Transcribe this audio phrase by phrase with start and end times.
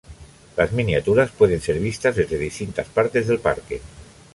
[0.57, 3.81] Las miniaturas pueden ser vistas desde distintas partes del parque.